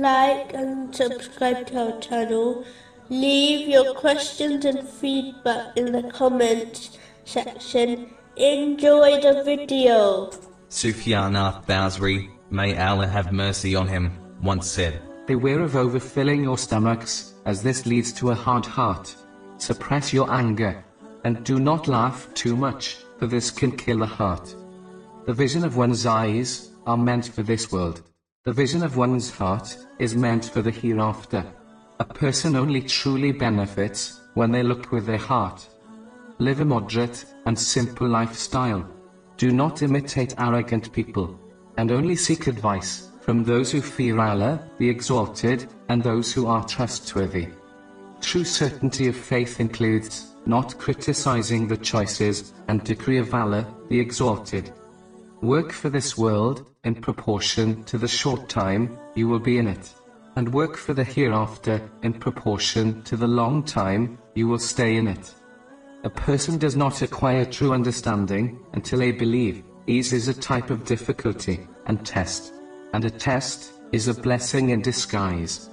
like 0.00 0.54
and 0.54 0.94
subscribe 0.94 1.66
to 1.68 1.92
our 1.92 2.00
channel. 2.00 2.64
Leave 3.08 3.68
your 3.68 3.94
questions 3.94 4.64
and 4.64 4.88
feedback 4.88 5.76
in 5.76 5.92
the 5.92 6.04
comments 6.10 6.98
section. 7.24 8.10
Enjoy 8.36 9.20
the 9.20 9.42
video. 9.44 10.30
Sufyan 10.68 11.36
al-Thawri, 11.36 12.30
may 12.50 12.78
Allah 12.78 13.06
have 13.06 13.32
mercy 13.32 13.74
on 13.74 13.88
him, 13.88 14.12
once 14.42 14.70
said, 14.70 15.00
Beware 15.26 15.60
of 15.60 15.72
overfilling 15.72 16.42
your 16.42 16.58
stomachs, 16.58 17.34
as 17.44 17.62
this 17.62 17.86
leads 17.86 18.12
to 18.14 18.30
a 18.30 18.34
hard 18.34 18.64
heart. 18.64 19.14
Suppress 19.58 20.12
your 20.12 20.32
anger, 20.32 20.84
and 21.24 21.44
do 21.44 21.58
not 21.58 21.88
laugh 21.88 22.28
too 22.34 22.56
much, 22.56 22.98
for 23.18 23.26
this 23.26 23.50
can 23.50 23.76
kill 23.76 23.98
the 23.98 24.06
heart. 24.06 24.54
The 25.26 25.32
vision 25.32 25.64
of 25.64 25.76
one's 25.76 26.06
eyes 26.06 26.70
are 26.86 26.96
meant 26.96 27.26
for 27.26 27.42
this 27.42 27.70
world. 27.70 28.02
The 28.44 28.52
vision 28.52 28.82
of 28.82 28.96
one's 28.96 29.30
heart 29.30 29.76
is 30.00 30.16
meant 30.16 30.46
for 30.46 30.62
the 30.62 30.72
hereafter. 30.72 31.44
A 32.00 32.04
person 32.04 32.56
only 32.56 32.82
truly 32.82 33.30
benefits 33.30 34.20
when 34.34 34.50
they 34.50 34.64
look 34.64 34.90
with 34.90 35.06
their 35.06 35.16
heart. 35.16 35.68
Live 36.38 36.60
a 36.60 36.64
moderate 36.64 37.24
and 37.46 37.56
simple 37.56 38.08
lifestyle. 38.08 38.84
Do 39.36 39.52
not 39.52 39.82
imitate 39.82 40.34
arrogant 40.38 40.92
people, 40.92 41.38
and 41.76 41.92
only 41.92 42.16
seek 42.16 42.48
advice 42.48 43.10
from 43.20 43.44
those 43.44 43.70
who 43.70 43.80
fear 43.80 44.18
Allah, 44.18 44.68
the 44.78 44.88
Exalted, 44.88 45.68
and 45.88 46.02
those 46.02 46.32
who 46.32 46.48
are 46.48 46.66
trustworthy. 46.66 47.46
True 48.20 48.42
certainty 48.42 49.06
of 49.06 49.14
faith 49.14 49.60
includes 49.60 50.34
not 50.46 50.76
criticizing 50.78 51.68
the 51.68 51.76
choices 51.76 52.54
and 52.66 52.82
decree 52.82 53.18
of 53.18 53.32
Allah, 53.32 53.72
the 53.88 54.00
Exalted. 54.00 54.72
Work 55.42 55.70
for 55.70 55.90
this 55.90 56.18
world 56.18 56.71
in 56.84 56.96
proportion 56.96 57.84
to 57.84 57.96
the 57.96 58.08
short 58.08 58.48
time 58.48 58.98
you 59.14 59.28
will 59.28 59.38
be 59.38 59.58
in 59.58 59.68
it, 59.68 59.94
and 60.36 60.52
work 60.52 60.76
for 60.76 60.94
the 60.94 61.04
hereafter 61.04 61.80
in 62.02 62.12
proportion 62.12 63.02
to 63.04 63.16
the 63.16 63.26
long 63.26 63.62
time 63.62 64.18
you 64.34 64.48
will 64.48 64.58
stay 64.58 64.96
in 64.96 65.06
it. 65.06 65.34
A 66.04 66.10
person 66.10 66.58
does 66.58 66.74
not 66.74 67.02
acquire 67.02 67.44
true 67.44 67.72
understanding 67.72 68.58
until 68.72 68.98
they 68.98 69.12
believe. 69.12 69.62
Ease 69.86 70.12
is 70.12 70.26
a 70.26 70.34
type 70.34 70.70
of 70.70 70.84
difficulty 70.84 71.66
and 71.86 72.04
test, 72.04 72.52
and 72.92 73.04
a 73.04 73.10
test 73.10 73.72
is 73.92 74.08
a 74.08 74.14
blessing 74.14 74.70
in 74.70 74.82
disguise. 74.82 75.70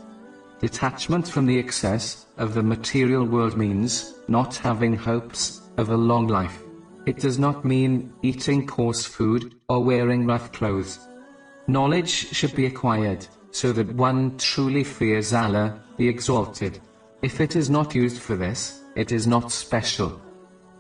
Detachment 0.60 1.28
from 1.28 1.48
the 1.48 1.58
excess 1.58 2.28
of 2.38 2.54
the 2.54 2.62
material 2.62 3.26
world 3.26 3.58
means 3.58 4.14
not 4.28 4.56
having 4.58 4.96
hopes 4.96 5.62
of 5.78 5.90
a 5.90 5.98
long 5.98 6.28
life. 6.28 6.62
It 7.06 7.18
does 7.18 7.40
not 7.40 7.66
mean 7.66 8.14
eating 8.22 8.68
coarse 8.68 9.06
food 9.06 9.56
or 9.68 9.84
wearing 9.84 10.28
rough 10.28 10.52
clothes. 10.52 11.00
Knowledge 11.70 12.34
should 12.34 12.56
be 12.56 12.66
acquired 12.66 13.28
so 13.52 13.72
that 13.72 13.94
one 13.94 14.36
truly 14.40 14.84
fears 14.84 15.34
Allah, 15.34 15.80
the 15.98 16.08
Exalted. 16.08 16.80
If 17.22 17.40
it 17.40 17.56
is 17.56 17.70
not 17.70 17.94
used 17.94 18.20
for 18.20 18.36
this, 18.36 18.82
it 18.96 19.12
is 19.12 19.28
not 19.28 19.52
special. 19.52 20.20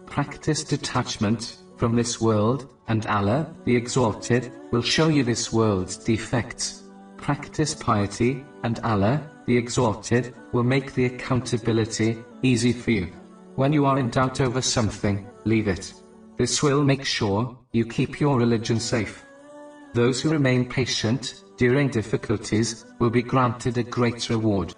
Practice 0.07 0.63
detachment 0.63 1.57
from 1.77 1.95
this 1.95 2.19
world, 2.19 2.73
and 2.87 3.05
Allah, 3.05 3.53
the 3.65 3.75
Exalted, 3.75 4.51
will 4.71 4.81
show 4.81 5.09
you 5.09 5.23
this 5.23 5.53
world's 5.53 5.95
defects. 5.95 6.89
Practice 7.17 7.75
piety, 7.75 8.43
and 8.63 8.79
Allah, 8.79 9.21
the 9.45 9.55
Exalted, 9.55 10.33
will 10.53 10.63
make 10.63 10.95
the 10.95 11.05
accountability 11.05 12.17
easy 12.41 12.73
for 12.73 12.89
you. 12.89 13.11
When 13.53 13.73
you 13.73 13.85
are 13.85 13.99
in 13.99 14.09
doubt 14.09 14.41
over 14.41 14.59
something, 14.59 15.27
leave 15.45 15.67
it. 15.67 15.93
This 16.37 16.63
will 16.63 16.83
make 16.83 17.05
sure 17.05 17.55
you 17.73 17.85
keep 17.85 18.19
your 18.19 18.39
religion 18.39 18.79
safe. 18.79 19.23
Those 19.93 20.21
who 20.21 20.29
remain 20.29 20.69
patient 20.69 21.43
during 21.57 21.89
difficulties 21.89 22.85
will 22.99 23.09
be 23.09 23.23
granted 23.23 23.77
a 23.77 23.83
great 23.83 24.29
reward. 24.29 24.75